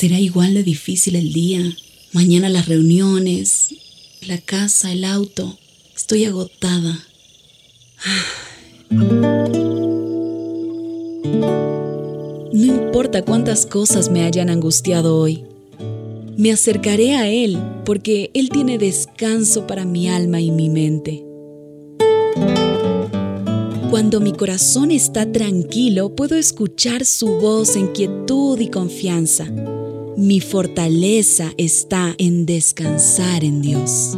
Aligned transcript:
Será 0.00 0.18
igual 0.18 0.54
de 0.54 0.62
difícil 0.62 1.14
el 1.14 1.32
día. 1.32 1.76
Mañana 2.12 2.48
las 2.48 2.68
reuniones, 2.68 3.74
la 4.26 4.38
casa, 4.38 4.90
el 4.92 5.04
auto. 5.04 5.58
Estoy 5.94 6.24
agotada. 6.24 7.06
No 12.52 12.64
importa 12.64 13.22
cuántas 13.26 13.66
cosas 13.66 14.10
me 14.10 14.24
hayan 14.24 14.48
angustiado 14.48 15.18
hoy. 15.18 15.44
Me 16.38 16.50
acercaré 16.50 17.16
a 17.16 17.28
Él 17.28 17.58
porque 17.84 18.30
Él 18.32 18.48
tiene 18.48 18.78
descanso 18.78 19.66
para 19.66 19.84
mi 19.84 20.08
alma 20.08 20.40
y 20.40 20.50
mi 20.50 20.70
mente. 20.70 21.29
Cuando 23.90 24.20
mi 24.20 24.32
corazón 24.32 24.92
está 24.92 25.30
tranquilo, 25.30 26.14
puedo 26.14 26.36
escuchar 26.36 27.04
su 27.04 27.40
voz 27.40 27.74
en 27.74 27.88
quietud 27.88 28.60
y 28.60 28.68
confianza. 28.68 29.46
Mi 30.16 30.40
fortaleza 30.40 31.52
está 31.58 32.14
en 32.16 32.46
descansar 32.46 33.42
en 33.42 33.60
Dios. 33.60 34.16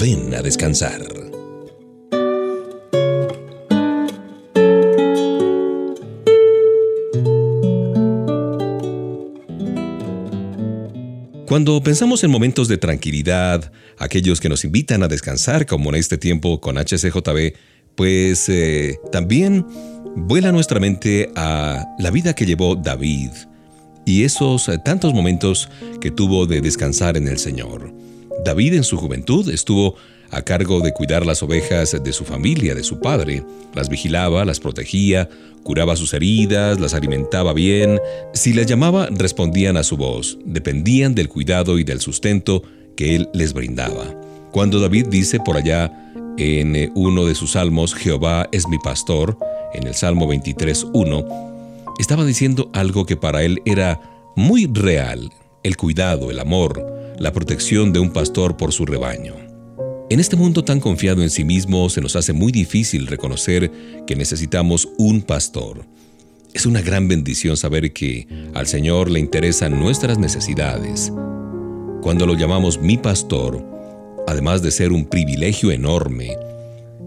Ven 0.00 0.34
a 0.34 0.40
descansar. 0.40 1.23
Cuando 11.54 11.80
pensamos 11.80 12.24
en 12.24 12.32
momentos 12.32 12.66
de 12.66 12.78
tranquilidad, 12.78 13.70
aquellos 13.96 14.40
que 14.40 14.48
nos 14.48 14.64
invitan 14.64 15.04
a 15.04 15.06
descansar, 15.06 15.66
como 15.66 15.90
en 15.90 15.94
este 15.94 16.18
tiempo 16.18 16.60
con 16.60 16.78
HCJB, 16.78 17.54
pues 17.94 18.48
eh, 18.48 18.98
también 19.12 19.64
vuela 20.16 20.50
nuestra 20.50 20.80
mente 20.80 21.30
a 21.36 21.84
la 22.00 22.10
vida 22.10 22.34
que 22.34 22.44
llevó 22.44 22.74
David 22.74 23.30
y 24.04 24.24
esos 24.24 24.68
tantos 24.84 25.14
momentos 25.14 25.68
que 26.00 26.10
tuvo 26.10 26.46
de 26.46 26.60
descansar 26.60 27.16
en 27.16 27.28
el 27.28 27.38
Señor. 27.38 27.94
David 28.44 28.74
en 28.74 28.82
su 28.82 28.96
juventud 28.96 29.48
estuvo 29.48 29.94
a 30.34 30.42
cargo 30.42 30.80
de 30.80 30.92
cuidar 30.92 31.24
las 31.24 31.42
ovejas 31.42 31.96
de 32.02 32.12
su 32.12 32.24
familia, 32.24 32.74
de 32.74 32.82
su 32.82 33.00
padre. 33.00 33.44
Las 33.74 33.88
vigilaba, 33.88 34.44
las 34.44 34.60
protegía, 34.60 35.28
curaba 35.62 35.96
sus 35.96 36.12
heridas, 36.12 36.80
las 36.80 36.94
alimentaba 36.94 37.52
bien. 37.52 38.00
Si 38.32 38.52
las 38.52 38.66
llamaba, 38.66 39.08
respondían 39.10 39.76
a 39.76 39.84
su 39.84 39.96
voz. 39.96 40.38
Dependían 40.44 41.14
del 41.14 41.28
cuidado 41.28 41.78
y 41.78 41.84
del 41.84 42.00
sustento 42.00 42.62
que 42.96 43.16
él 43.16 43.28
les 43.32 43.52
brindaba. 43.52 44.04
Cuando 44.50 44.80
David 44.80 45.06
dice 45.06 45.40
por 45.40 45.56
allá 45.56 45.92
en 46.36 46.76
eh, 46.76 46.90
uno 46.94 47.24
de 47.24 47.34
sus 47.34 47.52
salmos, 47.52 47.94
Jehová 47.94 48.48
es 48.52 48.68
mi 48.68 48.78
pastor, 48.78 49.38
en 49.72 49.86
el 49.86 49.94
Salmo 49.94 50.32
23.1, 50.32 51.94
estaba 51.98 52.24
diciendo 52.24 52.70
algo 52.72 53.06
que 53.06 53.16
para 53.16 53.42
él 53.42 53.60
era 53.64 54.00
muy 54.36 54.66
real, 54.72 55.30
el 55.62 55.76
cuidado, 55.76 56.30
el 56.30 56.38
amor, 56.38 56.84
la 57.18 57.32
protección 57.32 57.92
de 57.92 58.00
un 58.00 58.12
pastor 58.12 58.56
por 58.56 58.72
su 58.72 58.84
rebaño. 58.84 59.43
En 60.10 60.20
este 60.20 60.36
mundo 60.36 60.62
tan 60.62 60.80
confiado 60.80 61.22
en 61.22 61.30
sí 61.30 61.44
mismo 61.44 61.88
se 61.88 62.02
nos 62.02 62.14
hace 62.14 62.34
muy 62.34 62.52
difícil 62.52 63.06
reconocer 63.06 63.70
que 64.06 64.14
necesitamos 64.14 64.86
un 64.98 65.22
pastor. 65.22 65.86
Es 66.52 66.66
una 66.66 66.82
gran 66.82 67.08
bendición 67.08 67.56
saber 67.56 67.94
que 67.94 68.28
al 68.52 68.66
Señor 68.66 69.10
le 69.10 69.18
interesan 69.18 69.80
nuestras 69.80 70.18
necesidades. 70.18 71.10
Cuando 72.02 72.26
lo 72.26 72.34
llamamos 72.34 72.78
mi 72.78 72.98
pastor, 72.98 73.64
además 74.26 74.62
de 74.62 74.72
ser 74.72 74.92
un 74.92 75.06
privilegio 75.06 75.70
enorme, 75.72 76.36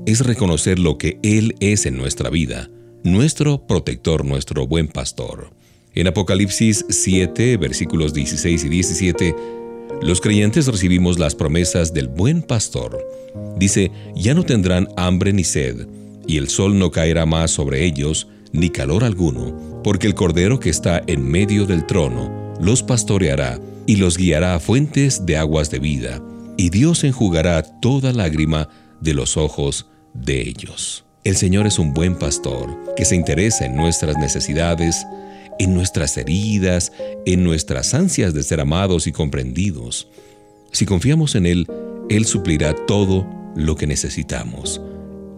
es 0.07 0.25
reconocer 0.25 0.79
lo 0.79 0.97
que 0.97 1.19
Él 1.21 1.55
es 1.59 1.85
en 1.85 1.97
nuestra 1.97 2.31
vida, 2.31 2.67
nuestro 3.03 3.67
protector, 3.67 4.25
nuestro 4.25 4.65
buen 4.65 4.87
pastor. 4.87 5.51
En 5.93 6.07
Apocalipsis 6.07 6.83
7, 6.89 7.57
versículos 7.57 8.13
16 8.13 8.63
y 8.63 8.69
17, 8.69 9.35
los 10.01 10.21
creyentes 10.21 10.67
recibimos 10.67 11.19
las 11.19 11.35
promesas 11.35 11.93
del 11.93 12.07
buen 12.07 12.41
pastor. 12.41 13.05
Dice, 13.57 13.91
ya 14.15 14.33
no 14.33 14.43
tendrán 14.43 14.87
hambre 14.95 15.33
ni 15.33 15.43
sed, 15.43 15.87
y 16.27 16.37
el 16.37 16.49
sol 16.49 16.77
no 16.77 16.91
caerá 16.91 17.25
más 17.25 17.51
sobre 17.51 17.85
ellos, 17.85 18.27
ni 18.51 18.69
calor 18.69 19.03
alguno, 19.03 19.81
porque 19.83 20.07
el 20.07 20.15
Cordero 20.15 20.59
que 20.59 20.69
está 20.69 21.01
en 21.07 21.23
medio 21.23 21.65
del 21.65 21.85
trono 21.85 22.55
los 22.59 22.83
pastoreará 22.83 23.59
y 23.85 23.97
los 23.97 24.17
guiará 24.17 24.55
a 24.55 24.59
fuentes 24.59 25.25
de 25.25 25.37
aguas 25.37 25.71
de 25.71 25.79
vida, 25.79 26.21
y 26.57 26.69
Dios 26.69 27.03
enjugará 27.03 27.63
toda 27.63 28.13
lágrima 28.13 28.69
de 29.01 29.13
los 29.13 29.37
ojos 29.37 29.87
de 30.13 30.41
ellos. 30.41 31.05
El 31.23 31.35
Señor 31.35 31.67
es 31.67 31.79
un 31.79 31.93
buen 31.93 32.17
pastor 32.17 32.69
que 32.95 33.05
se 33.05 33.15
interesa 33.15 33.65
en 33.65 33.75
nuestras 33.75 34.17
necesidades, 34.17 35.05
en 35.59 35.73
nuestras 35.73 36.17
heridas, 36.17 36.91
en 37.25 37.43
nuestras 37.43 37.93
ansias 37.93 38.33
de 38.33 38.43
ser 38.43 38.59
amados 38.59 39.07
y 39.07 39.11
comprendidos. 39.11 40.07
Si 40.71 40.85
confiamos 40.85 41.35
en 41.35 41.45
Él, 41.45 41.67
Él 42.09 42.25
suplirá 42.25 42.73
todo 42.85 43.27
lo 43.55 43.75
que 43.75 43.87
necesitamos. 43.87 44.81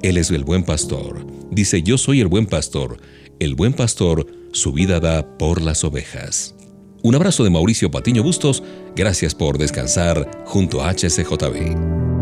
Él 0.02 0.18
es 0.18 0.32
el 0.32 0.44
buen 0.44 0.64
pastor. 0.64 1.26
Dice, 1.52 1.82
yo 1.82 1.98
soy 1.98 2.22
el 2.22 2.28
buen 2.28 2.46
pastor. 2.46 2.98
El 3.40 3.56
buen 3.56 3.74
pastor 3.74 4.28
su 4.52 4.74
vida 4.74 5.00
da 5.00 5.38
por 5.38 5.62
las 5.62 5.84
ovejas. 5.84 6.56
Un 7.02 7.16
abrazo 7.16 7.44
de 7.44 7.50
Mauricio 7.50 7.92
Patiño 7.92 8.24
Bustos. 8.24 8.64
Gracias 8.96 9.36
por 9.36 9.58
descansar 9.58 10.30
junto 10.46 10.82
a 10.82 10.94
HCJB. 10.94 12.19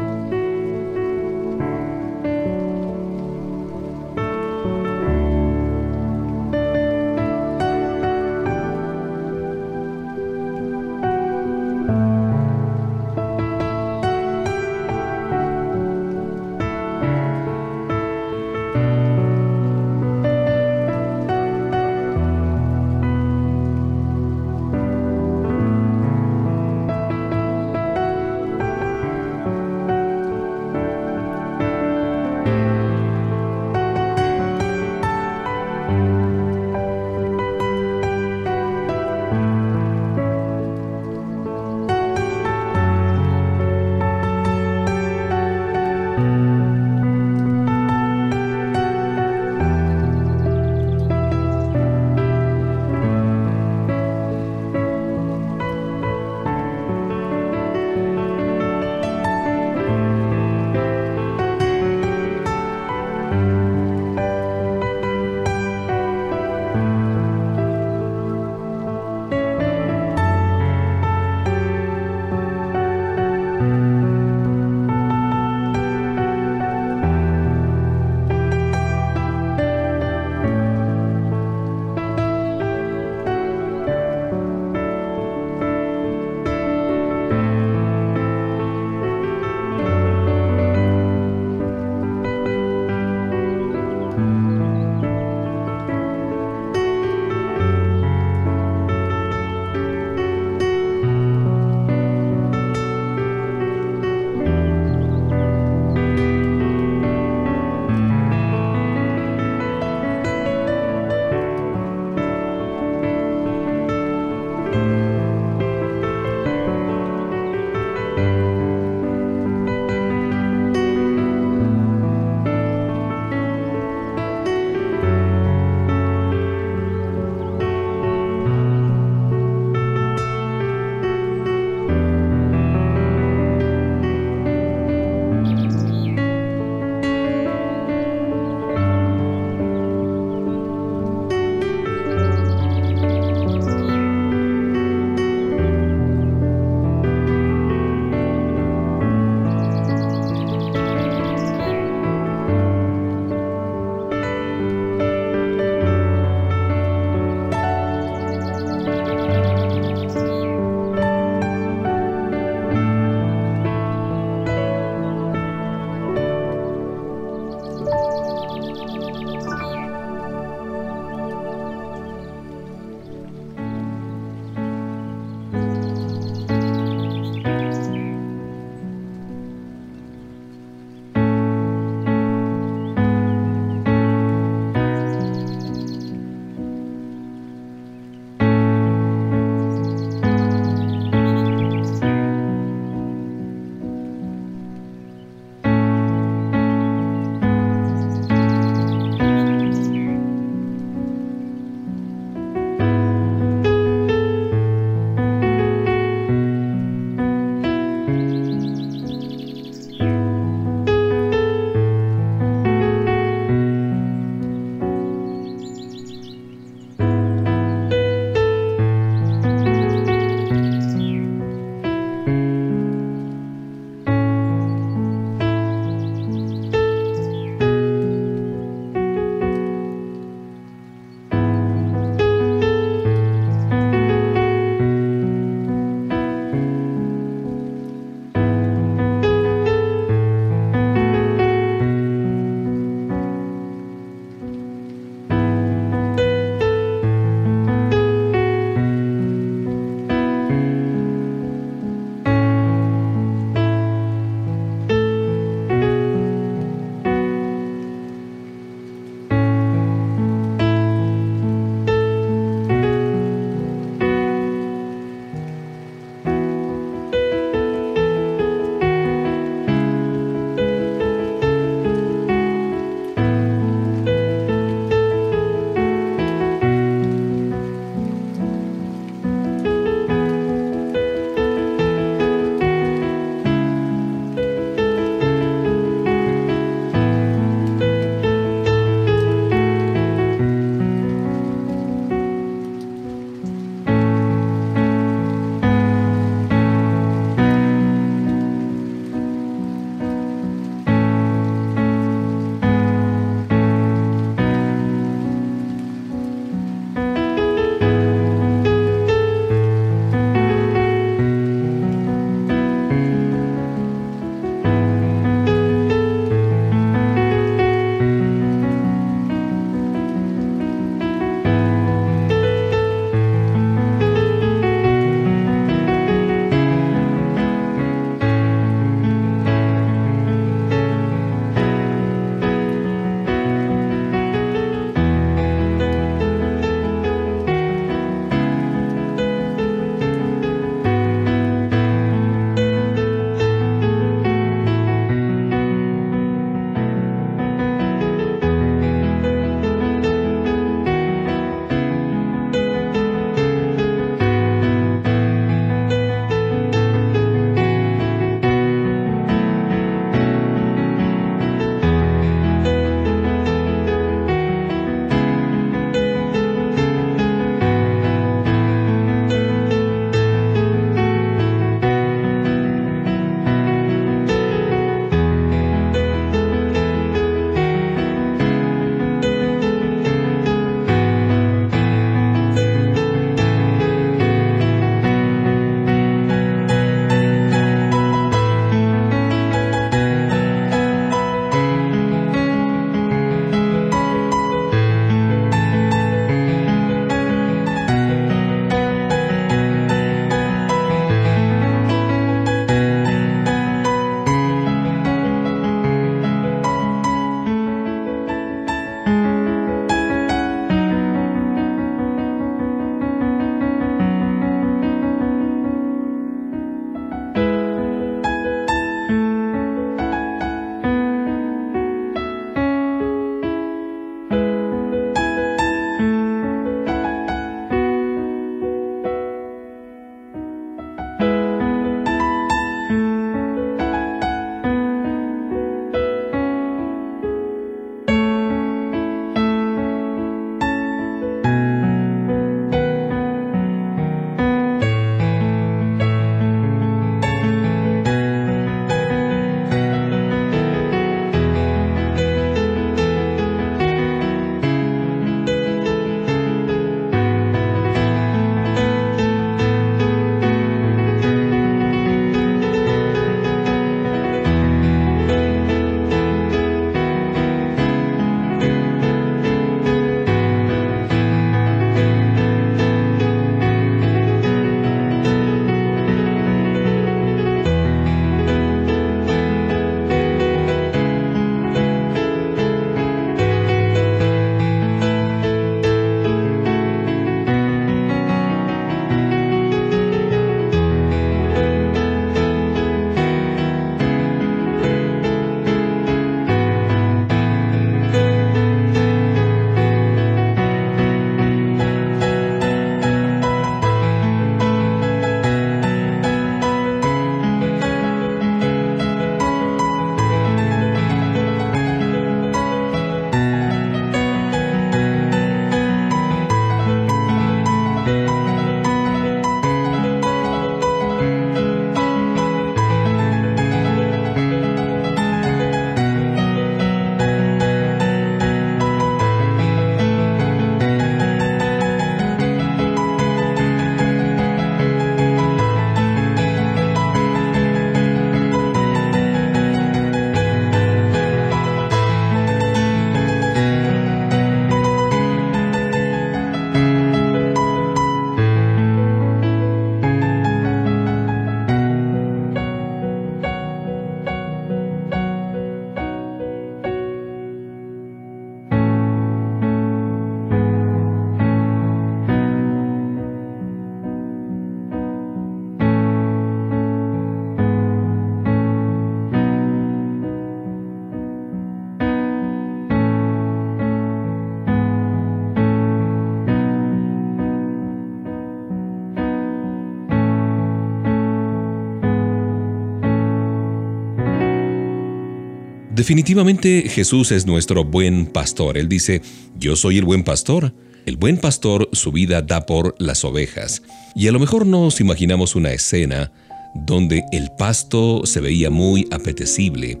Definitivamente 586.00 586.88
Jesús 586.88 587.30
es 587.30 587.44
nuestro 587.44 587.84
buen 587.84 588.24
pastor. 588.24 588.78
Él 588.78 588.88
dice, 588.88 589.20
yo 589.58 589.76
soy 589.76 589.98
el 589.98 590.06
buen 590.06 590.24
pastor. 590.24 590.72
El 591.04 591.18
buen 591.18 591.36
pastor 591.36 591.90
su 591.92 592.10
vida 592.10 592.40
da 592.40 592.64
por 592.64 592.94
las 592.98 593.22
ovejas. 593.22 593.82
Y 594.14 594.26
a 594.26 594.32
lo 594.32 594.38
mejor 594.38 594.64
nos 594.64 595.02
imaginamos 595.02 595.56
una 595.56 595.72
escena 595.72 596.32
donde 596.74 597.22
el 597.32 597.50
pasto 597.58 598.22
se 598.24 598.40
veía 598.40 598.70
muy 598.70 599.08
apetecible, 599.10 600.00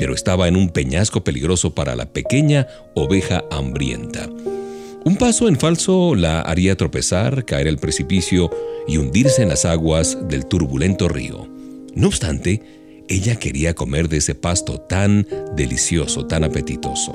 pero 0.00 0.16
estaba 0.16 0.48
en 0.48 0.56
un 0.56 0.68
peñasco 0.68 1.22
peligroso 1.22 1.76
para 1.76 1.94
la 1.94 2.06
pequeña 2.12 2.66
oveja 2.96 3.44
hambrienta. 3.52 4.28
Un 5.04 5.14
paso 5.14 5.46
en 5.46 5.60
falso 5.60 6.16
la 6.16 6.40
haría 6.40 6.76
tropezar, 6.76 7.44
caer 7.44 7.68
al 7.68 7.78
precipicio 7.78 8.50
y 8.88 8.96
hundirse 8.96 9.42
en 9.42 9.50
las 9.50 9.64
aguas 9.64 10.18
del 10.28 10.46
turbulento 10.46 11.08
río. 11.08 11.48
No 11.94 12.08
obstante, 12.08 12.79
ella 13.10 13.36
quería 13.36 13.74
comer 13.74 14.08
de 14.08 14.18
ese 14.18 14.36
pasto 14.36 14.80
tan 14.80 15.26
delicioso, 15.56 16.26
tan 16.26 16.44
apetitoso. 16.44 17.14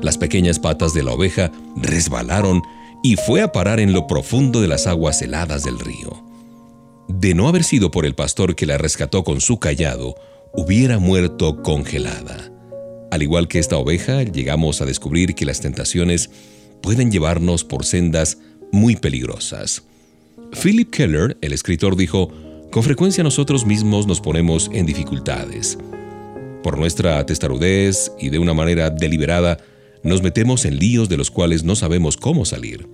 Las 0.00 0.16
pequeñas 0.16 0.60
patas 0.60 0.94
de 0.94 1.02
la 1.02 1.12
oveja 1.12 1.50
resbalaron 1.76 2.62
y 3.02 3.16
fue 3.16 3.42
a 3.42 3.50
parar 3.50 3.80
en 3.80 3.92
lo 3.92 4.06
profundo 4.06 4.60
de 4.60 4.68
las 4.68 4.86
aguas 4.86 5.20
heladas 5.20 5.64
del 5.64 5.80
río. 5.80 6.24
De 7.08 7.34
no 7.34 7.48
haber 7.48 7.64
sido 7.64 7.90
por 7.90 8.06
el 8.06 8.14
pastor 8.14 8.54
que 8.54 8.66
la 8.66 8.78
rescató 8.78 9.24
con 9.24 9.40
su 9.40 9.58
callado, 9.58 10.14
hubiera 10.54 11.00
muerto 11.00 11.60
congelada. 11.62 12.52
Al 13.10 13.22
igual 13.22 13.48
que 13.48 13.58
esta 13.58 13.76
oveja, 13.76 14.22
llegamos 14.22 14.80
a 14.80 14.86
descubrir 14.86 15.34
que 15.34 15.44
las 15.44 15.60
tentaciones 15.60 16.30
pueden 16.82 17.10
llevarnos 17.10 17.64
por 17.64 17.84
sendas 17.84 18.38
muy 18.70 18.94
peligrosas. 18.94 19.82
Philip 20.62 20.90
Keller, 20.90 21.36
el 21.40 21.52
escritor, 21.52 21.96
dijo, 21.96 22.30
con 22.72 22.82
frecuencia 22.82 23.22
nosotros 23.22 23.66
mismos 23.66 24.06
nos 24.06 24.22
ponemos 24.22 24.70
en 24.72 24.86
dificultades. 24.86 25.76
Por 26.62 26.78
nuestra 26.78 27.24
testarudez 27.26 28.10
y 28.18 28.30
de 28.30 28.38
una 28.38 28.54
manera 28.54 28.88
deliberada, 28.88 29.58
nos 30.02 30.22
metemos 30.22 30.64
en 30.64 30.78
líos 30.78 31.10
de 31.10 31.18
los 31.18 31.30
cuales 31.30 31.64
no 31.64 31.76
sabemos 31.76 32.16
cómo 32.16 32.46
salir. 32.46 32.88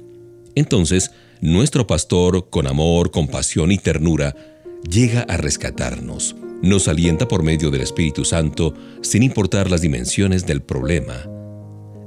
Entonces, 0.57 1.13
nuestro 1.41 1.87
pastor, 1.87 2.51
con 2.51 2.67
amor, 2.67 3.13
compasión 3.13 3.71
y 3.71 3.79
ternura, 3.79 4.35
llega 4.83 5.21
a 5.23 5.37
rescatarnos. 5.37 6.35
Nos 6.61 6.89
alienta 6.89 7.29
por 7.29 7.45
medio 7.45 7.71
del 7.71 7.83
Espíritu 7.83 8.25
Santo 8.25 8.75
sin 9.01 9.23
importar 9.23 9.71
las 9.71 9.81
dimensiones 9.81 10.45
del 10.45 10.61
problema. 10.61 11.25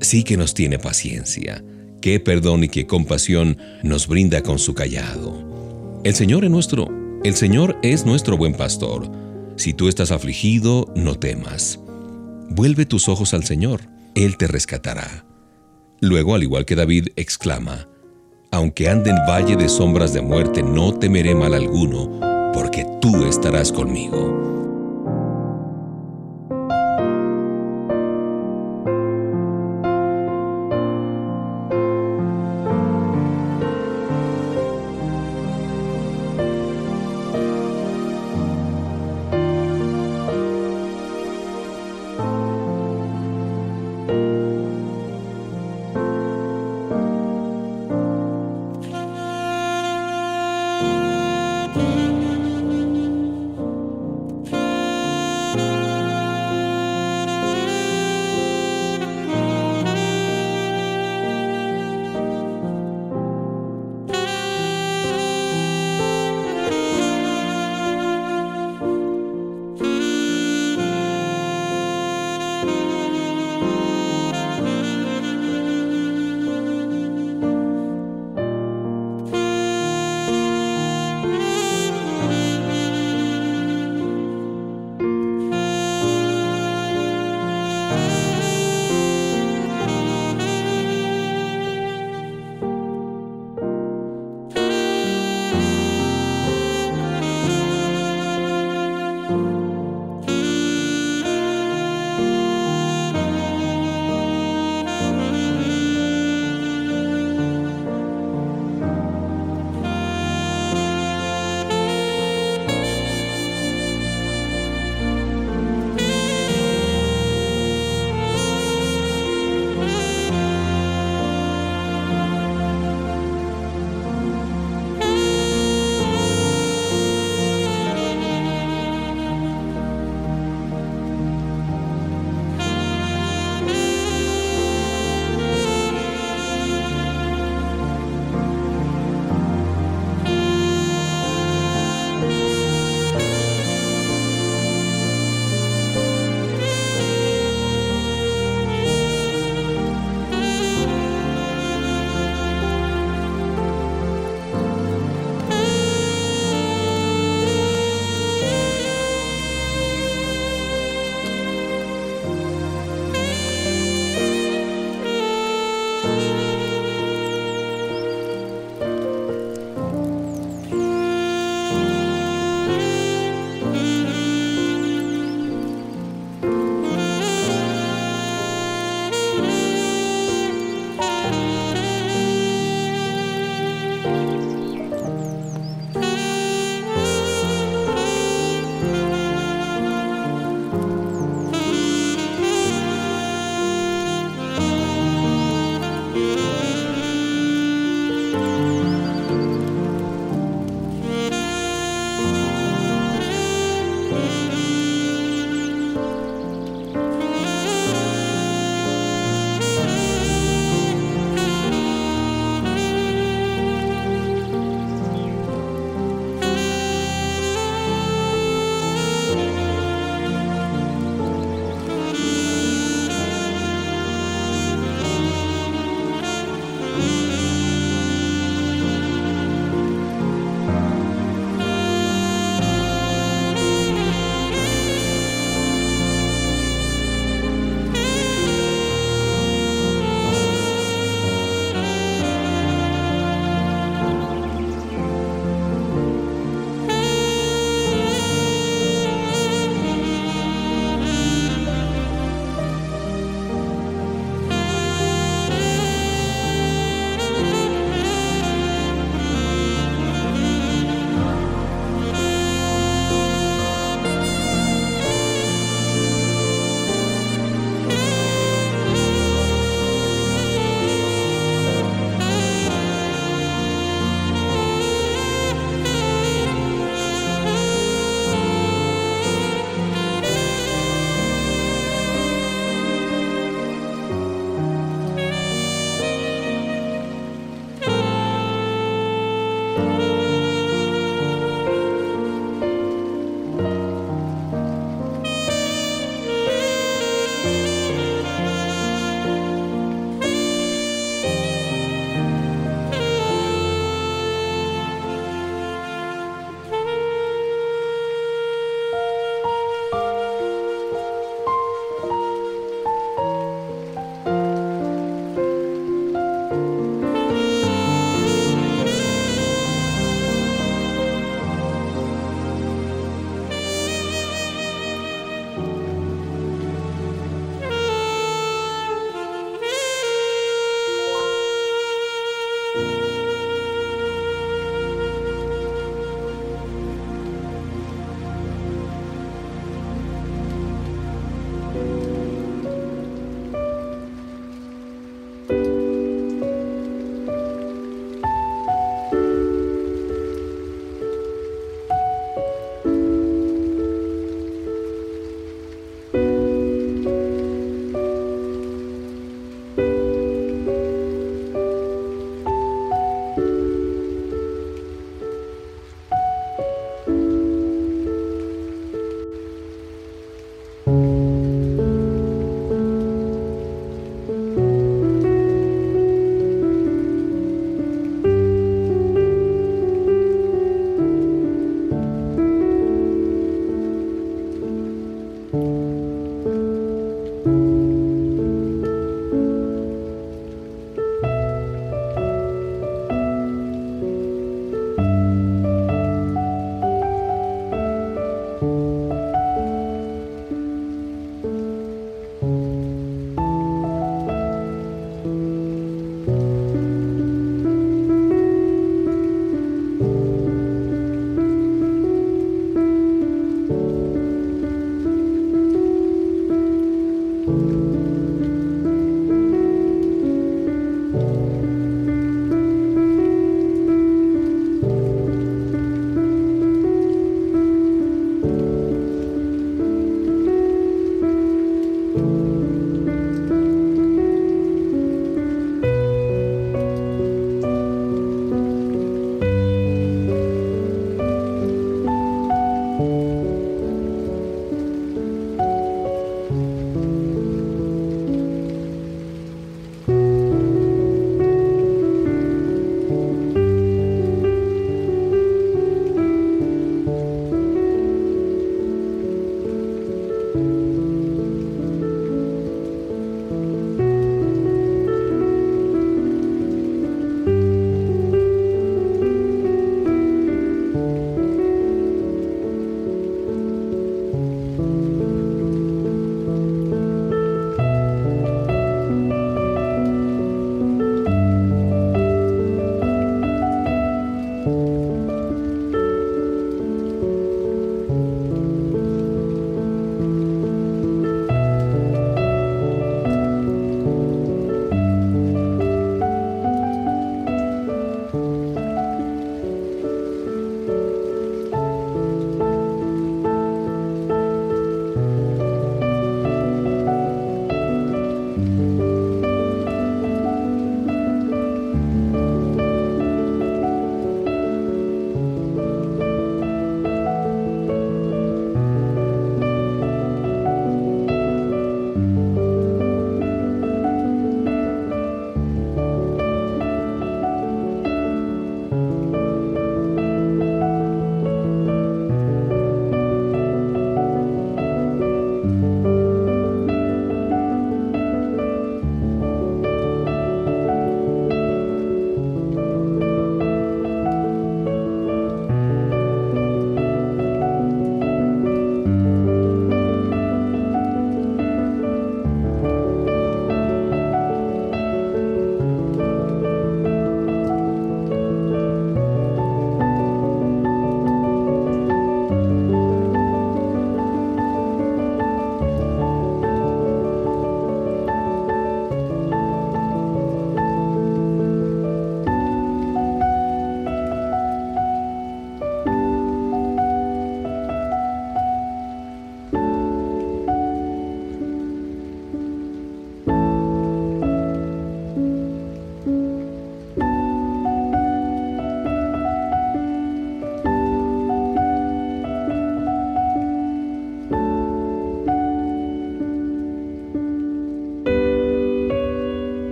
Sí 0.00 0.24
que 0.24 0.38
nos 0.38 0.54
tiene 0.54 0.78
paciencia, 0.78 1.62
qué 2.00 2.18
perdón 2.18 2.64
y 2.64 2.68
qué 2.70 2.86
compasión 2.86 3.58
nos 3.82 4.08
brinda 4.08 4.42
con 4.42 4.58
su 4.58 4.72
callado. 4.72 6.00
El 6.02 6.14
Señor 6.14 6.46
es 6.46 6.50
nuestro 6.50 7.07
el 7.24 7.34
Señor 7.34 7.78
es 7.82 8.06
nuestro 8.06 8.36
buen 8.36 8.54
pastor. 8.54 9.10
Si 9.56 9.74
tú 9.74 9.88
estás 9.88 10.12
afligido, 10.12 10.92
no 10.94 11.16
temas. 11.16 11.80
Vuelve 12.48 12.86
tus 12.86 13.08
ojos 13.08 13.34
al 13.34 13.44
Señor, 13.44 13.82
Él 14.14 14.36
te 14.36 14.46
rescatará. 14.46 15.26
Luego, 16.00 16.34
al 16.34 16.44
igual 16.44 16.64
que 16.64 16.76
David, 16.76 17.08
exclama, 17.16 17.88
Aunque 18.50 18.88
ande 18.88 19.10
en 19.10 19.16
valle 19.28 19.56
de 19.56 19.68
sombras 19.68 20.14
de 20.14 20.22
muerte, 20.22 20.62
no 20.62 20.94
temeré 20.94 21.34
mal 21.34 21.54
alguno, 21.54 22.20
porque 22.54 22.86
tú 23.00 23.26
estarás 23.26 23.72
conmigo. 23.72 24.67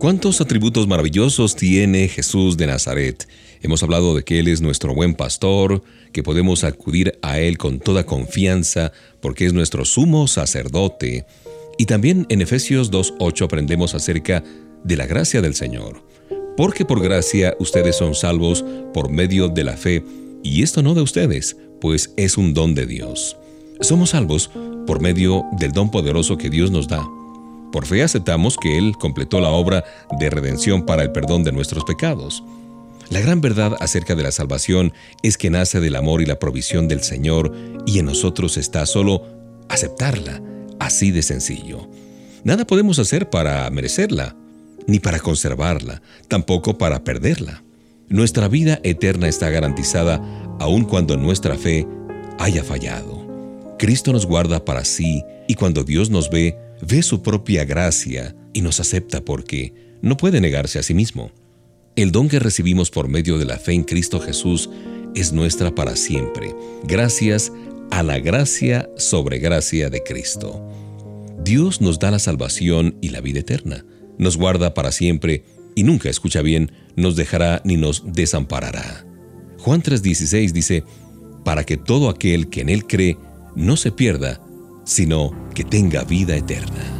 ¿Cuántos 0.00 0.40
atributos 0.40 0.88
maravillosos 0.88 1.56
tiene 1.56 2.08
Jesús 2.08 2.56
de 2.56 2.66
Nazaret? 2.66 3.28
Hemos 3.60 3.82
hablado 3.82 4.14
de 4.14 4.22
que 4.22 4.38
Él 4.38 4.48
es 4.48 4.62
nuestro 4.62 4.94
buen 4.94 5.12
pastor, 5.12 5.82
que 6.10 6.22
podemos 6.22 6.64
acudir 6.64 7.18
a 7.20 7.38
Él 7.38 7.58
con 7.58 7.80
toda 7.80 8.06
confianza 8.06 8.92
porque 9.20 9.44
es 9.44 9.52
nuestro 9.52 9.84
sumo 9.84 10.26
sacerdote. 10.26 11.26
Y 11.76 11.84
también 11.84 12.24
en 12.30 12.40
Efesios 12.40 12.90
2.8 12.90 13.44
aprendemos 13.44 13.94
acerca 13.94 14.42
de 14.84 14.96
la 14.96 15.04
gracia 15.04 15.42
del 15.42 15.54
Señor. 15.54 16.02
Porque 16.56 16.86
por 16.86 17.02
gracia 17.02 17.54
ustedes 17.60 17.96
son 17.96 18.14
salvos 18.14 18.64
por 18.94 19.10
medio 19.10 19.48
de 19.48 19.64
la 19.64 19.76
fe, 19.76 20.02
y 20.42 20.62
esto 20.62 20.82
no 20.82 20.94
de 20.94 21.02
ustedes, 21.02 21.58
pues 21.78 22.14
es 22.16 22.38
un 22.38 22.54
don 22.54 22.74
de 22.74 22.86
Dios. 22.86 23.36
Somos 23.82 24.10
salvos 24.10 24.50
por 24.86 25.02
medio 25.02 25.44
del 25.58 25.72
don 25.72 25.90
poderoso 25.90 26.38
que 26.38 26.48
Dios 26.48 26.70
nos 26.70 26.88
da. 26.88 27.06
Por 27.72 27.86
fe 27.86 28.02
aceptamos 28.02 28.56
que 28.56 28.78
Él 28.78 28.94
completó 28.98 29.40
la 29.40 29.50
obra 29.50 29.84
de 30.18 30.30
redención 30.30 30.84
para 30.84 31.02
el 31.02 31.12
perdón 31.12 31.44
de 31.44 31.52
nuestros 31.52 31.84
pecados. 31.84 32.42
La 33.10 33.20
gran 33.20 33.40
verdad 33.40 33.76
acerca 33.80 34.14
de 34.14 34.22
la 34.22 34.30
salvación 34.30 34.92
es 35.22 35.36
que 35.36 35.50
nace 35.50 35.80
del 35.80 35.96
amor 35.96 36.22
y 36.22 36.26
la 36.26 36.38
provisión 36.38 36.86
del 36.86 37.02
Señor 37.02 37.52
y 37.86 37.98
en 37.98 38.06
nosotros 38.06 38.56
está 38.56 38.86
solo 38.86 39.22
aceptarla, 39.68 40.40
así 40.78 41.10
de 41.10 41.22
sencillo. 41.22 41.88
Nada 42.44 42.66
podemos 42.66 42.98
hacer 42.98 43.28
para 43.28 43.68
merecerla, 43.70 44.36
ni 44.86 44.98
para 44.98 45.18
conservarla, 45.18 46.02
tampoco 46.28 46.78
para 46.78 47.04
perderla. 47.04 47.62
Nuestra 48.08 48.48
vida 48.48 48.80
eterna 48.82 49.28
está 49.28 49.50
garantizada 49.50 50.20
aun 50.58 50.84
cuando 50.84 51.16
nuestra 51.16 51.56
fe 51.56 51.86
haya 52.38 52.64
fallado. 52.64 53.20
Cristo 53.78 54.12
nos 54.12 54.26
guarda 54.26 54.64
para 54.64 54.84
sí 54.84 55.22
y 55.48 55.54
cuando 55.54 55.84
Dios 55.84 56.10
nos 56.10 56.30
ve, 56.30 56.56
ve 56.82 57.02
su 57.02 57.22
propia 57.22 57.64
gracia 57.64 58.34
y 58.52 58.62
nos 58.62 58.80
acepta 58.80 59.24
porque 59.24 59.74
no 60.02 60.16
puede 60.16 60.40
negarse 60.40 60.78
a 60.78 60.82
sí 60.82 60.94
mismo. 60.94 61.30
El 61.96 62.12
don 62.12 62.28
que 62.28 62.38
recibimos 62.38 62.90
por 62.90 63.08
medio 63.08 63.38
de 63.38 63.44
la 63.44 63.58
fe 63.58 63.72
en 63.72 63.84
Cristo 63.84 64.20
Jesús 64.20 64.70
es 65.14 65.32
nuestra 65.32 65.74
para 65.74 65.96
siempre, 65.96 66.54
gracias 66.84 67.52
a 67.90 68.02
la 68.02 68.18
gracia 68.20 68.88
sobre 68.96 69.38
gracia 69.38 69.90
de 69.90 70.02
Cristo. 70.02 70.66
Dios 71.42 71.80
nos 71.80 71.98
da 71.98 72.10
la 72.10 72.18
salvación 72.18 72.96
y 73.00 73.08
la 73.08 73.20
vida 73.20 73.40
eterna, 73.40 73.84
nos 74.18 74.36
guarda 74.36 74.74
para 74.74 74.92
siempre 74.92 75.44
y 75.74 75.82
nunca, 75.82 76.08
escucha 76.08 76.42
bien, 76.42 76.72
nos 76.96 77.16
dejará 77.16 77.60
ni 77.64 77.76
nos 77.76 78.04
desamparará. 78.06 79.04
Juan 79.58 79.82
3:16 79.82 80.52
dice, 80.52 80.84
para 81.44 81.64
que 81.64 81.76
todo 81.76 82.08
aquel 82.08 82.48
que 82.48 82.60
en 82.60 82.68
Él 82.68 82.86
cree 82.86 83.16
no 83.56 83.76
se 83.76 83.90
pierda, 83.90 84.40
sino 84.90 85.32
que 85.54 85.62
tenga 85.62 86.02
vida 86.02 86.34
eterna. 86.34 86.99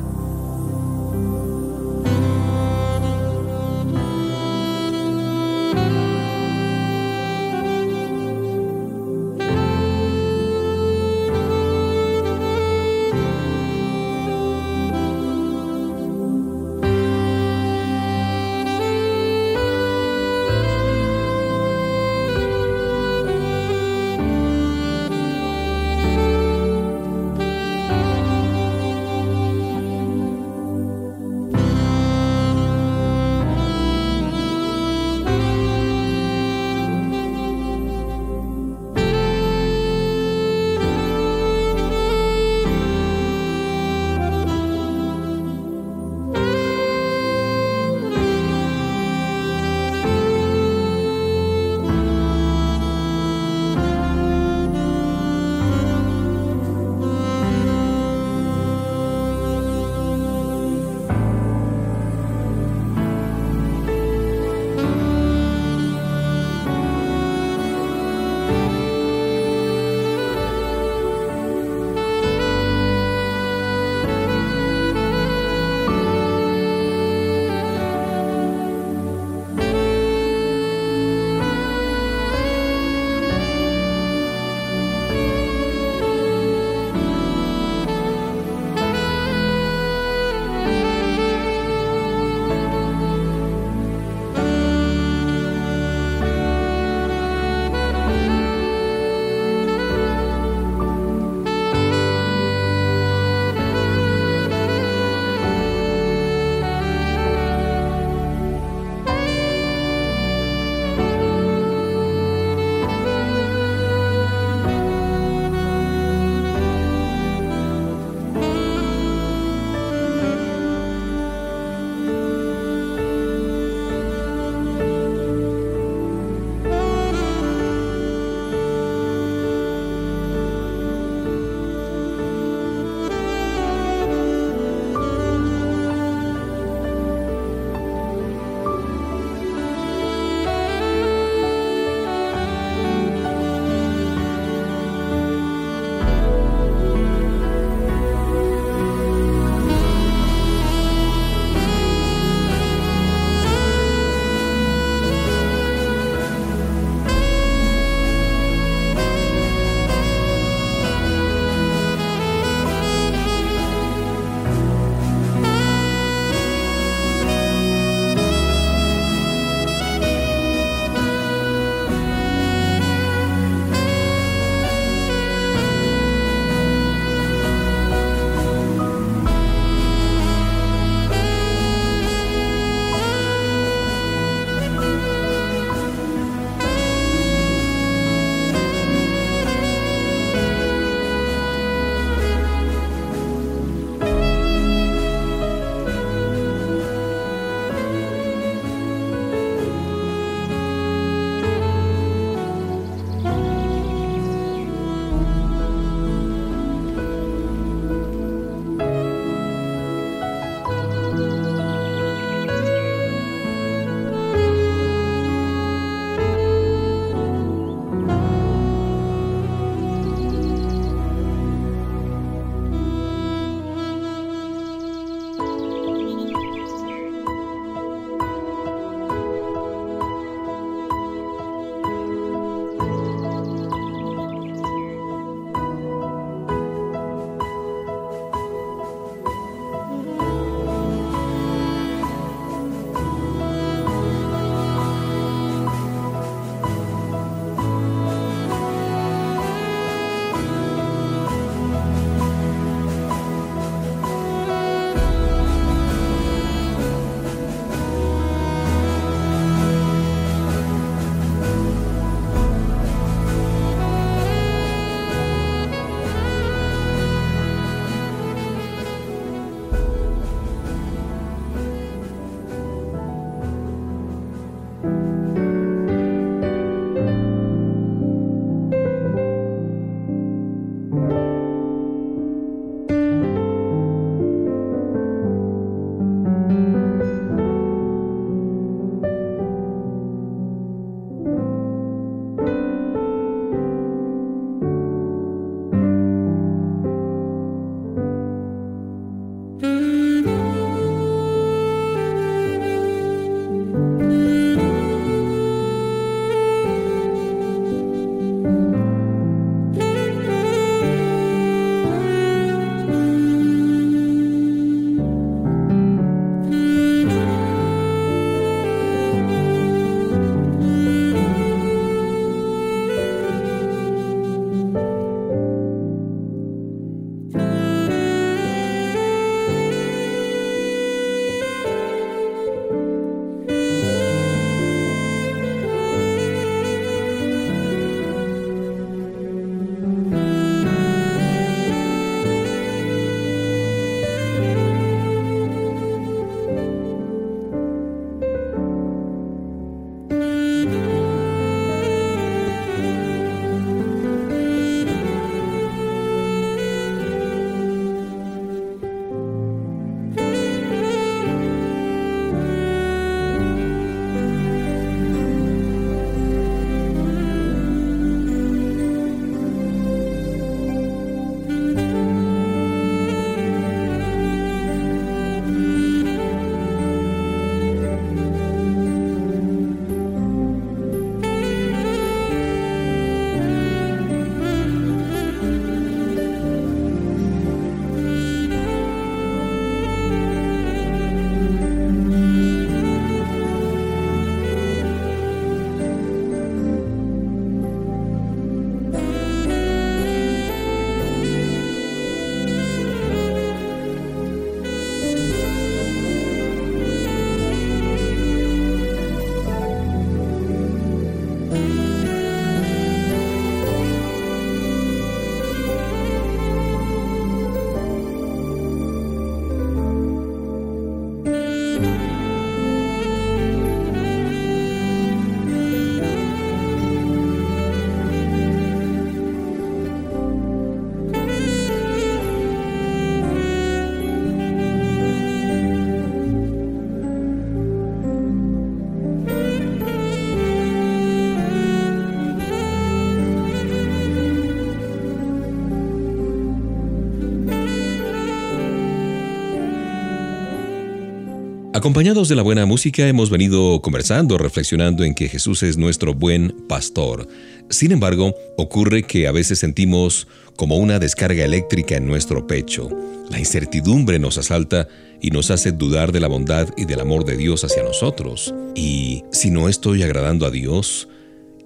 Acompañados 451.81 452.29
de 452.29 452.37
la 452.37 452.43
buena 452.43 452.67
música 452.67 453.09
hemos 453.09 453.31
venido 453.31 453.81
conversando, 453.81 454.37
reflexionando 454.37 455.03
en 455.03 455.15
que 455.15 455.31
Jesús 455.31 455.63
es 455.63 455.79
nuestro 455.79 456.13
buen 456.13 456.55
pastor. 456.69 457.27
Sin 457.71 457.91
embargo, 457.91 458.35
ocurre 458.59 459.05
que 459.05 459.27
a 459.27 459.33
veces 459.33 459.61
sentimos 459.61 460.29
como 460.57 460.77
una 460.77 460.99
descarga 460.99 461.43
eléctrica 461.43 461.97
en 461.97 462.07
nuestro 462.07 462.47
pecho. 462.47 462.91
La 463.31 463.39
incertidumbre 463.39 464.19
nos 464.19 464.37
asalta 464.37 464.89
y 465.23 465.31
nos 465.31 465.51
hace 465.51 465.73
dudar 465.73 466.13
de 466.13 466.21
la 466.21 466.29
bondad 466.29 466.69
y 466.77 466.85
del 466.85 467.01
amor 467.01 467.25
de 467.25 467.39
Dios 467.39 467.65
hacia 467.65 467.83
nosotros. 467.83 468.55
Y 468.75 469.25
si 469.33 469.51
no 469.51 469.67
estoy 469.67 470.03
agradando 470.03 470.45
a 470.45 470.51
Dios, 470.51 471.09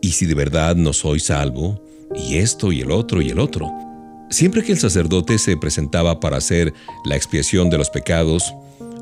y 0.00 0.12
si 0.12 0.26
de 0.26 0.34
verdad 0.34 0.76
no 0.76 0.92
soy 0.92 1.18
salvo, 1.18 1.82
y 2.14 2.36
esto 2.36 2.70
y 2.70 2.82
el 2.82 2.92
otro 2.92 3.20
y 3.20 3.30
el 3.30 3.40
otro. 3.40 3.68
Siempre 4.30 4.62
que 4.62 4.70
el 4.70 4.78
sacerdote 4.78 5.40
se 5.40 5.56
presentaba 5.56 6.20
para 6.20 6.36
hacer 6.36 6.72
la 7.04 7.16
expiación 7.16 7.68
de 7.68 7.78
los 7.78 7.90
pecados, 7.90 8.54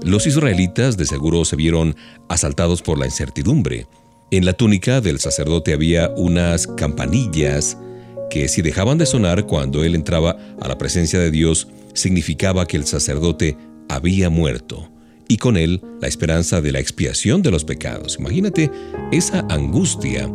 los 0.05 0.26
israelitas 0.26 0.96
de 0.96 1.07
seguro 1.07 1.44
se 1.44 1.57
vieron 1.57 1.96
asaltados 2.28 2.82
por 2.82 2.98
la 2.98 3.07
incertidumbre. 3.07 3.86
En 4.30 4.44
la 4.44 4.55
túnica 4.55 5.00
del 5.00 5.18
sacerdote 5.20 5.72
había 5.72 6.11
unas 6.16 6.66
campanillas 6.66 7.76
que 8.30 8.48
si 8.48 8.62
dejaban 8.62 8.98
de 8.98 9.07
sonar 9.07 9.46
cuando 9.46 9.84
él 9.84 9.94
entraba 9.94 10.36
a 10.61 10.68
la 10.68 10.78
presencia 10.78 11.18
de 11.18 11.30
Dios, 11.30 11.68
significaba 11.92 12.66
que 12.66 12.78
el 12.78 12.86
sacerdote 12.86 13.57
había 13.88 14.30
muerto 14.30 14.88
y 15.28 15.36
con 15.36 15.57
él 15.57 15.80
la 16.00 16.09
esperanza 16.09 16.61
de 16.61 16.72
la 16.72 16.80
expiación 16.80 17.42
de 17.42 17.50
los 17.50 17.64
pecados. 17.64 18.16
Imagínate 18.18 18.70
esa 19.12 19.46
angustia. 19.48 20.30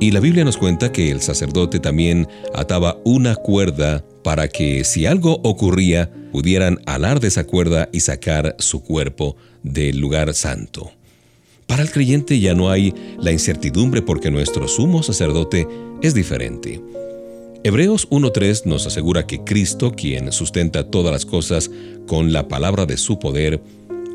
Y 0.00 0.10
la 0.10 0.20
Biblia 0.20 0.44
nos 0.44 0.58
cuenta 0.58 0.92
que 0.92 1.10
el 1.10 1.20
sacerdote 1.22 1.80
también 1.80 2.28
ataba 2.54 2.98
una 3.04 3.34
cuerda 3.34 4.04
para 4.26 4.48
que 4.48 4.82
si 4.82 5.06
algo 5.06 5.38
ocurría, 5.44 6.10
pudieran 6.32 6.80
alar 6.84 7.20
de 7.20 7.28
esa 7.28 7.44
cuerda 7.44 7.88
y 7.92 8.00
sacar 8.00 8.56
su 8.58 8.82
cuerpo 8.82 9.36
del 9.62 10.00
lugar 10.00 10.34
santo. 10.34 10.90
Para 11.68 11.84
el 11.84 11.92
creyente 11.92 12.40
ya 12.40 12.52
no 12.52 12.68
hay 12.68 12.92
la 13.20 13.30
incertidumbre 13.30 14.02
porque 14.02 14.32
nuestro 14.32 14.66
sumo 14.66 15.04
sacerdote 15.04 15.68
es 16.02 16.12
diferente. 16.12 16.82
Hebreos 17.62 18.10
1.3 18.10 18.64
nos 18.64 18.88
asegura 18.88 19.28
que 19.28 19.44
Cristo, 19.44 19.92
quien 19.92 20.32
sustenta 20.32 20.90
todas 20.90 21.12
las 21.12 21.24
cosas 21.24 21.70
con 22.08 22.32
la 22.32 22.48
palabra 22.48 22.84
de 22.84 22.96
su 22.96 23.20
poder, 23.20 23.62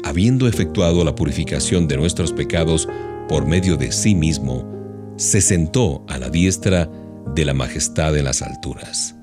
habiendo 0.03 0.45
efectuado 0.49 1.05
la 1.05 1.15
purificación 1.15 1.87
de 1.87 1.95
nuestros 1.95 2.33
pecados 2.33 2.89
por 3.29 3.45
medio 3.45 3.77
de 3.77 3.93
sí 3.93 4.13
mismo, 4.13 4.69
se 5.15 5.39
sentó 5.39 6.03
a 6.09 6.17
la 6.17 6.29
diestra 6.29 6.91
de 7.33 7.45
la 7.45 7.53
majestad 7.53 8.17
en 8.17 8.25
las 8.25 8.41
alturas. 8.41 9.15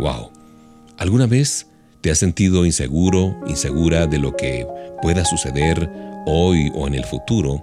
Wow. 0.00 0.30
¿Alguna 0.96 1.26
vez 1.26 1.66
te 2.00 2.10
has 2.10 2.18
sentido 2.18 2.64
inseguro, 2.64 3.36
insegura 3.46 4.06
de 4.06 4.18
lo 4.18 4.34
que 4.34 4.66
pueda 5.02 5.26
suceder 5.26 5.90
hoy 6.26 6.72
o 6.74 6.86
en 6.86 6.94
el 6.94 7.04
futuro? 7.04 7.62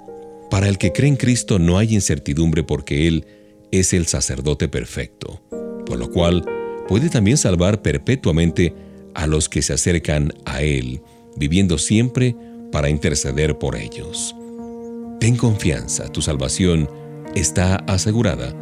Para 0.52 0.70
el 0.70 0.78
que 0.78 0.94
cree 0.94 1.10
en 1.10 1.16
Cristo 1.16 1.58
no 1.58 1.80
hay 1.80 1.96
incertidumbre 1.96 2.64
porque 2.64 3.08
Él 3.08 3.26
es 3.72 3.92
el 3.92 4.06
sacerdote 4.06 4.68
perfecto, 4.68 5.42
por 5.86 5.98
lo 5.98 6.12
cual 6.12 6.46
puede 6.88 7.10
también 7.10 7.38
salvar 7.38 7.82
perpetuamente 7.82 8.76
a 9.16 9.26
los 9.26 9.50
que 9.50 9.64
se 9.64 9.74
acercan 9.74 10.32
a 10.46 10.62
Él, 10.62 11.02
viviendo 11.38 11.80
siempre 11.80 12.36
para 12.72 12.90
interceder 12.90 13.58
por 13.58 13.76
ellos. 13.76 14.36
Ten 15.20 15.36
confianza, 15.38 16.08
tu 16.12 16.22
salvación 16.22 16.88
está 17.34 17.78
asegurada 17.88 18.54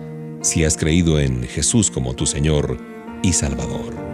si 0.41 0.63
has 0.63 0.77
creído 0.77 1.19
en 1.19 1.43
Jesús 1.43 1.91
como 1.91 2.15
tu 2.15 2.25
Señor 2.25 2.94
y 3.25 3.33
Salvador. 3.33 4.04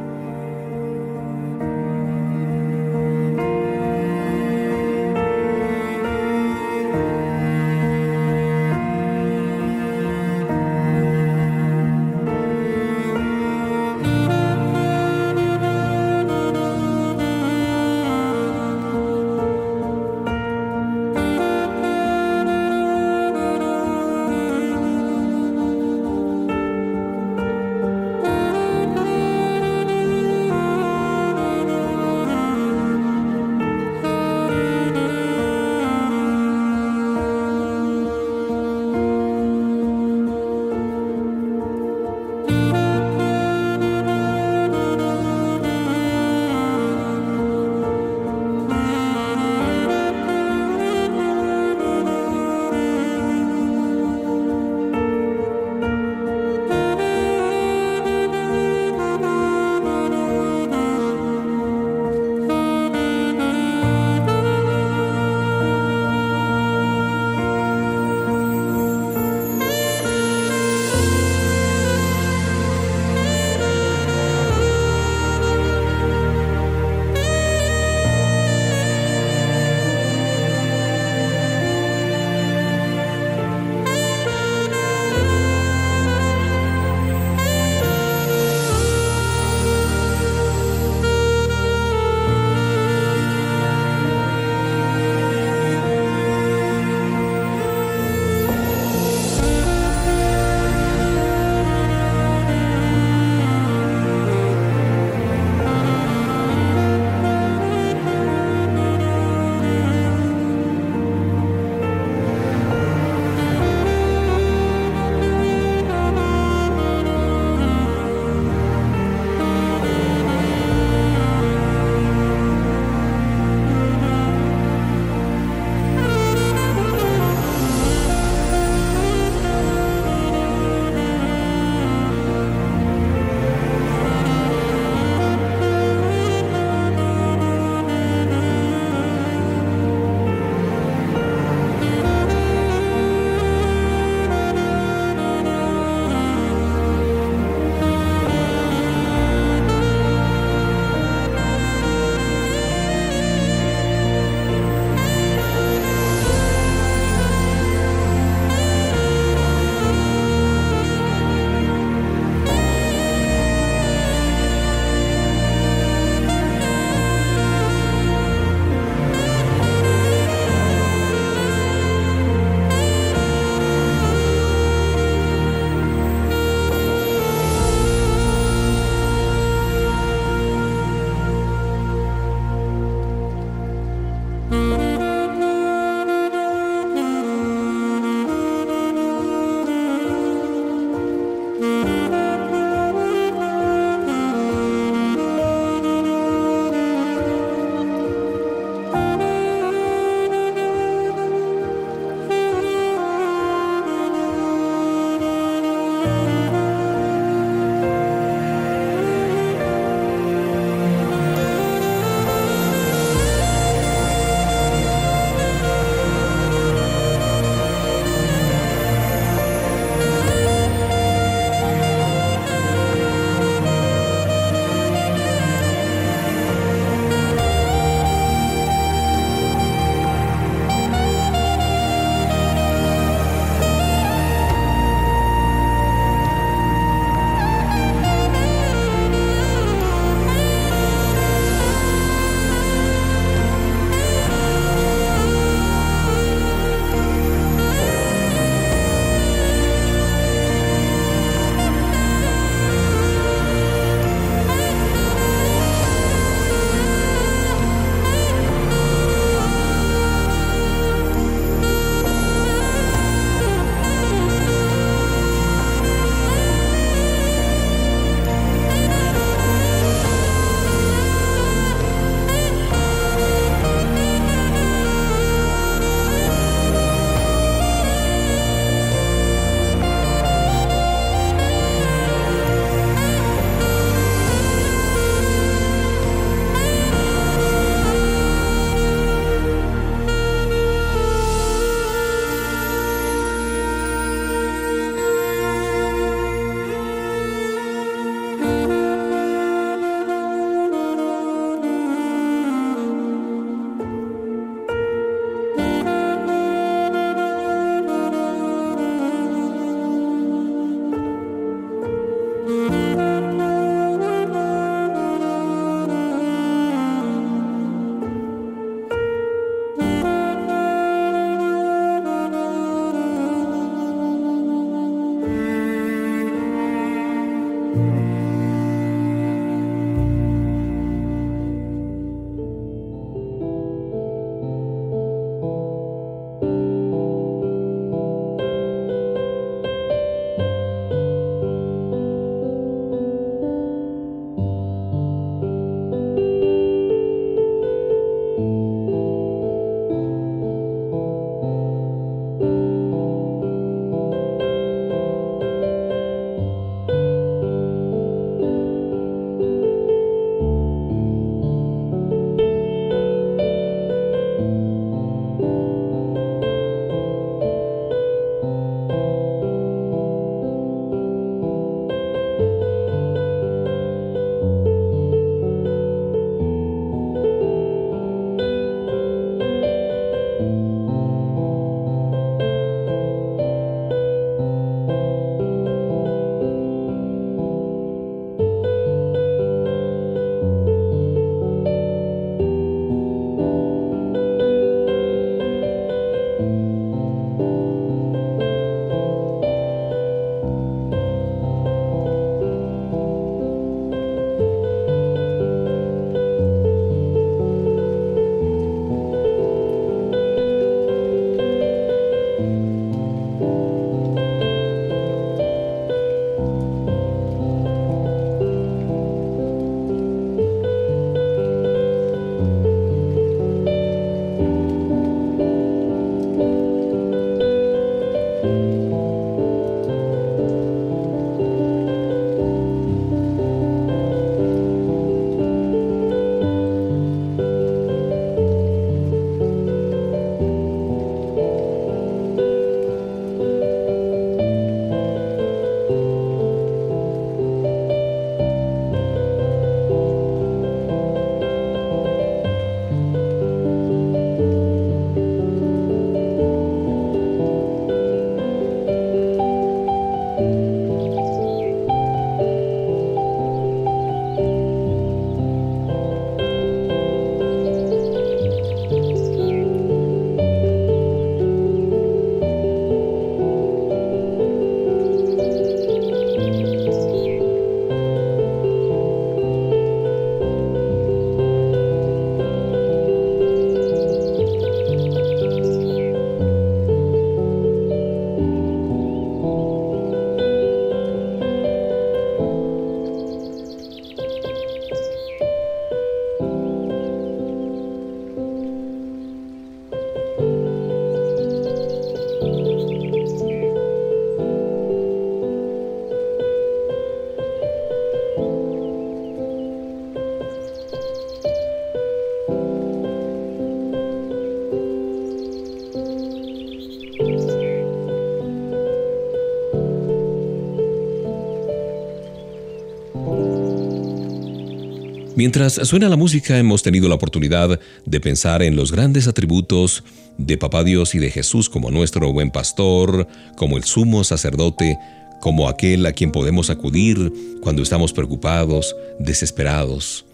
Mientras 525.41 525.73
suena 525.73 526.07
la 526.07 526.17
música 526.17 526.59
hemos 526.59 526.83
tenido 526.83 527.09
la 527.09 527.15
oportunidad 527.15 527.79
de 528.05 528.19
pensar 528.19 528.61
en 528.61 528.75
los 528.75 528.91
grandes 528.91 529.27
atributos 529.27 530.03
de 530.37 530.55
Papá 530.55 530.83
Dios 530.83 531.15
y 531.15 531.17
de 531.17 531.31
Jesús 531.31 531.67
como 531.67 531.89
nuestro 531.89 532.31
buen 532.31 532.51
pastor, 532.51 533.27
como 533.57 533.77
el 533.77 533.83
sumo 533.83 534.23
sacerdote, 534.23 534.99
como 535.39 535.67
aquel 535.67 536.05
a 536.05 536.13
quien 536.13 536.31
podemos 536.31 536.69
acudir 536.69 537.33
cuando 537.59 537.81
estamos 537.81 538.13
preocupados, 538.13 538.95
desesperados. 539.17 540.25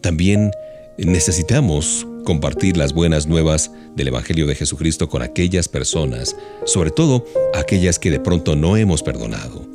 También 0.00 0.52
necesitamos 0.98 2.06
compartir 2.24 2.76
las 2.76 2.92
buenas 2.92 3.26
nuevas 3.26 3.72
del 3.96 4.06
Evangelio 4.06 4.46
de 4.46 4.54
Jesucristo 4.54 5.08
con 5.08 5.22
aquellas 5.22 5.66
personas, 5.66 6.36
sobre 6.64 6.92
todo 6.92 7.26
aquellas 7.54 7.98
que 7.98 8.12
de 8.12 8.20
pronto 8.20 8.54
no 8.54 8.76
hemos 8.76 9.02
perdonado. 9.02 9.73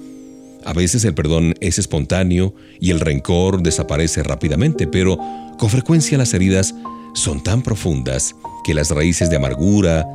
A 0.66 0.74
veces 0.74 1.06
el 1.06 1.14
perdón 1.14 1.56
es 1.62 1.80
espontáneo 1.80 2.54
y 2.80 2.92
el 2.92 3.00
rencor 3.00 3.62
desaparece 3.64 4.24
rápidamente, 4.24 4.88
pero 4.88 5.18
con 5.58 5.70
frecuencia 5.70 6.18
las 6.18 6.34
heridas 6.34 6.76
son 7.14 7.42
tan 7.44 7.62
profundas 7.62 8.36
que 8.64 8.74
las 8.74 8.92
raíces 8.92 9.30
de 9.30 9.38
amargura 9.38 10.06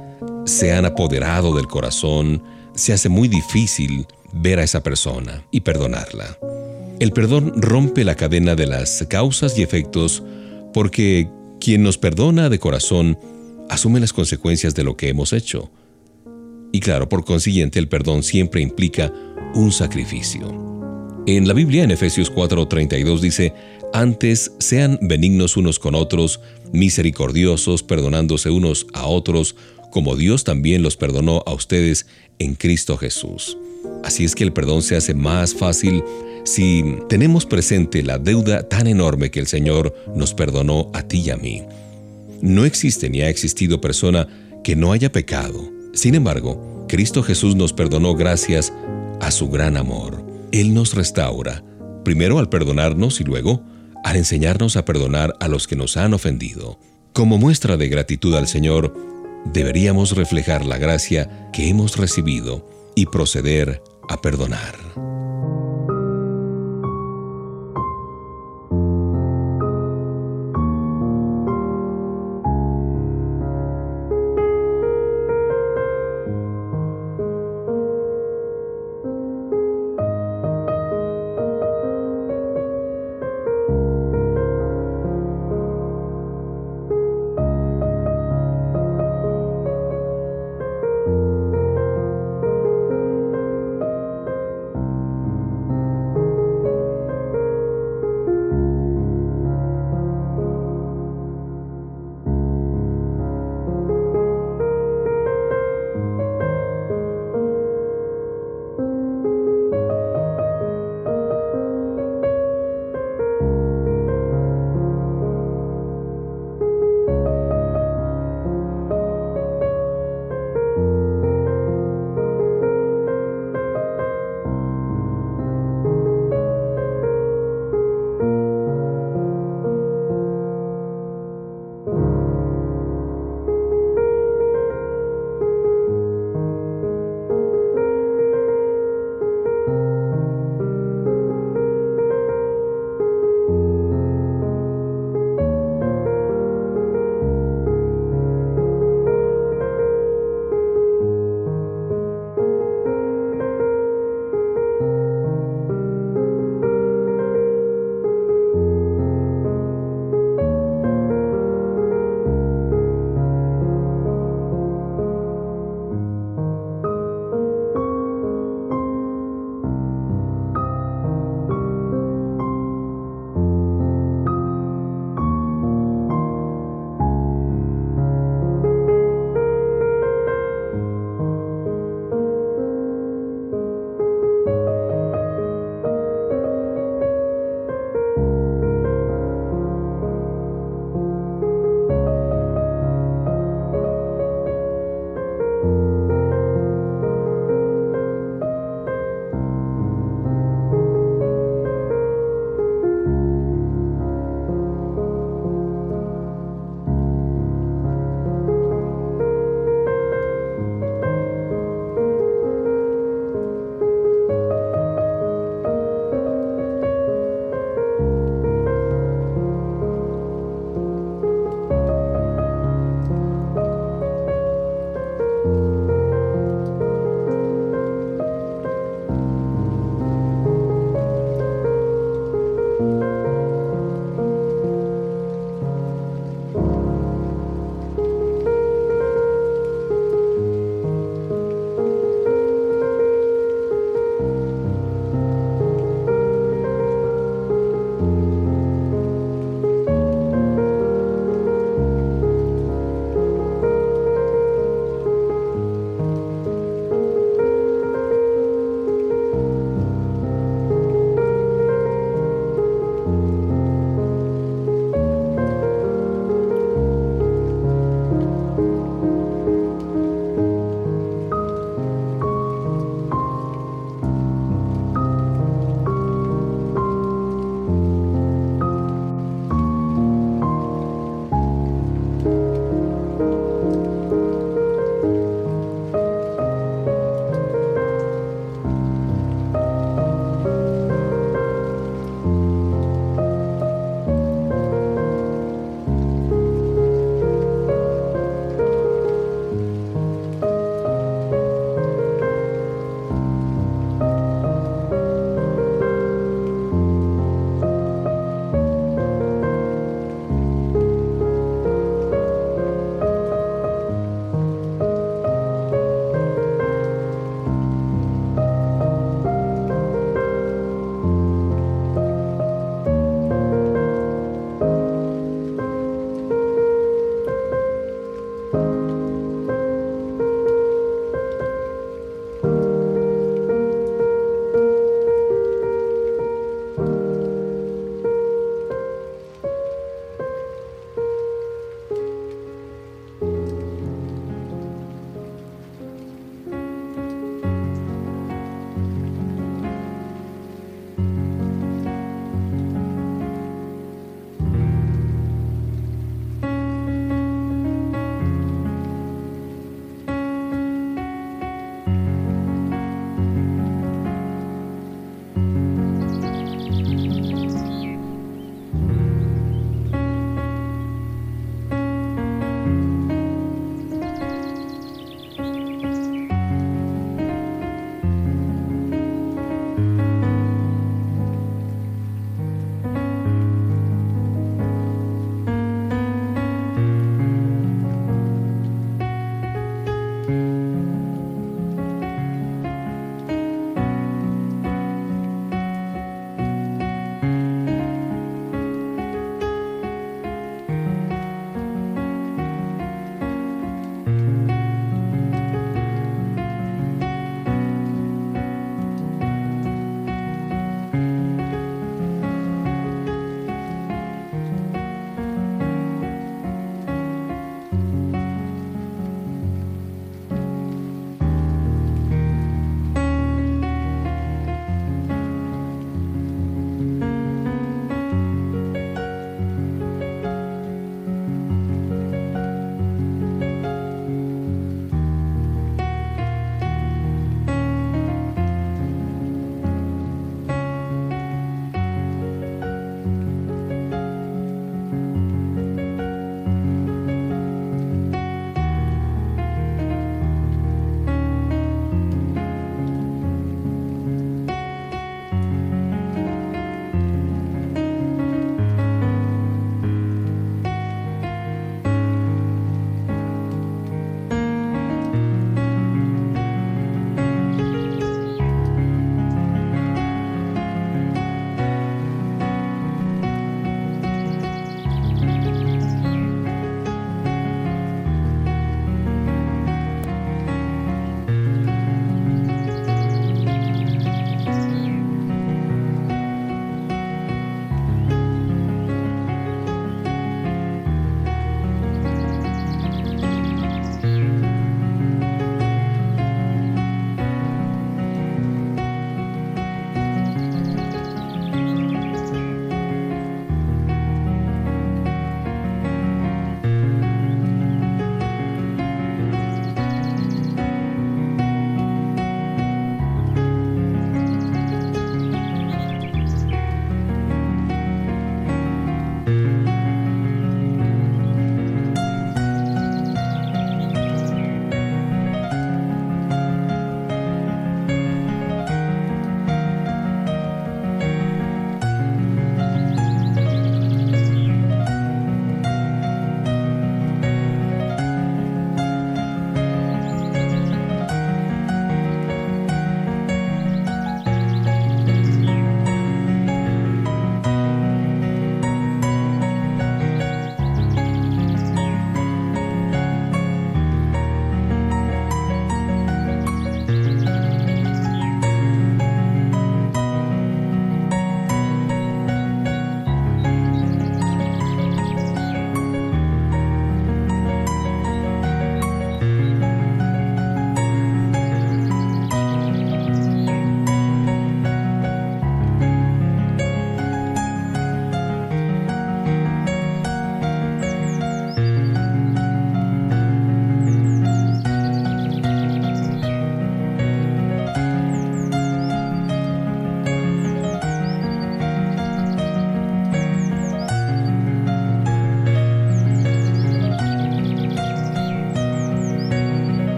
se 0.44 0.72
han 0.72 0.84
apoderado 0.84 1.54
del 1.56 1.66
corazón, 1.66 2.42
se 2.74 2.92
hace 2.92 3.08
muy 3.08 3.28
difícil 3.28 4.06
ver 4.32 4.58
a 4.58 4.64
esa 4.64 4.82
persona 4.82 5.44
y 5.50 5.60
perdonarla. 5.60 6.38
El 7.00 7.12
perdón 7.12 7.52
rompe 7.56 8.04
la 8.04 8.14
cadena 8.14 8.54
de 8.54 8.66
las 8.66 9.04
causas 9.08 9.58
y 9.58 9.62
efectos 9.62 10.22
porque 10.72 11.28
quien 11.60 11.82
nos 11.82 11.98
perdona 11.98 12.48
de 12.48 12.58
corazón 12.58 13.18
asume 13.70 14.00
las 14.00 14.12
consecuencias 14.12 14.74
de 14.74 14.84
lo 14.84 14.96
que 14.96 15.08
hemos 15.08 15.32
hecho. 15.32 15.70
Y 16.72 16.80
claro, 16.80 17.08
por 17.08 17.24
consiguiente, 17.24 17.78
el 17.78 17.88
perdón 17.88 18.22
siempre 18.22 18.60
implica 18.60 19.12
un 19.54 19.72
sacrificio. 19.72 20.74
En 21.26 21.48
la 21.48 21.54
Biblia, 21.54 21.84
en 21.84 21.90
Efesios 21.90 22.30
4:32 22.30 23.20
dice, 23.20 23.54
antes 23.92 24.52
sean 24.58 24.98
benignos 25.00 25.56
unos 25.56 25.78
con 25.78 25.94
otros, 25.94 26.40
misericordiosos, 26.72 27.82
perdonándose 27.82 28.50
unos 28.50 28.86
a 28.92 29.06
otros, 29.06 29.56
como 29.90 30.16
Dios 30.16 30.44
también 30.44 30.82
los 30.82 30.96
perdonó 30.96 31.42
a 31.46 31.54
ustedes 31.54 32.06
en 32.38 32.56
Cristo 32.56 32.96
Jesús. 32.96 33.56
Así 34.02 34.24
es 34.24 34.34
que 34.34 34.44
el 34.44 34.52
perdón 34.52 34.82
se 34.82 34.96
hace 34.96 35.14
más 35.14 35.54
fácil 35.54 36.02
si 36.44 36.84
tenemos 37.08 37.46
presente 37.46 38.02
la 38.02 38.18
deuda 38.18 38.68
tan 38.68 38.86
enorme 38.86 39.30
que 39.30 39.40
el 39.40 39.46
Señor 39.46 39.94
nos 40.14 40.34
perdonó 40.34 40.90
a 40.92 41.02
ti 41.02 41.22
y 41.24 41.30
a 41.30 41.36
mí. 41.36 41.62
No 42.42 42.66
existe 42.66 43.08
ni 43.08 43.22
ha 43.22 43.30
existido 43.30 43.80
persona 43.80 44.28
que 44.62 44.76
no 44.76 44.92
haya 44.92 45.10
pecado. 45.10 45.70
Sin 45.94 46.14
embargo, 46.14 46.84
Cristo 46.88 47.22
Jesús 47.22 47.56
nos 47.56 47.72
perdonó 47.72 48.14
gracias 48.14 48.72
a 49.24 49.30
su 49.30 49.48
gran 49.48 49.78
amor. 49.78 50.22
Él 50.52 50.74
nos 50.74 50.94
restaura, 50.94 51.64
primero 52.04 52.38
al 52.38 52.50
perdonarnos 52.50 53.20
y 53.20 53.24
luego 53.24 53.62
al 54.04 54.16
enseñarnos 54.16 54.76
a 54.76 54.84
perdonar 54.84 55.34
a 55.40 55.48
los 55.48 55.66
que 55.66 55.76
nos 55.76 55.96
han 55.96 56.12
ofendido. 56.12 56.78
Como 57.14 57.38
muestra 57.38 57.78
de 57.78 57.88
gratitud 57.88 58.34
al 58.34 58.48
Señor, 58.48 58.94
deberíamos 59.46 60.14
reflejar 60.14 60.66
la 60.66 60.76
gracia 60.76 61.48
que 61.54 61.70
hemos 61.70 61.96
recibido 61.96 62.68
y 62.94 63.06
proceder 63.06 63.82
a 64.10 64.20
perdonar. 64.20 64.74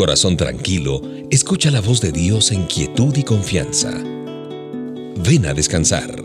Corazón 0.00 0.34
tranquilo 0.34 1.02
escucha 1.30 1.70
la 1.70 1.82
voz 1.82 2.00
de 2.00 2.10
Dios 2.10 2.52
en 2.52 2.64
quietud 2.64 3.14
y 3.18 3.22
confianza. 3.22 3.92
Ven 3.92 5.44
a 5.44 5.52
descansar. 5.52 6.19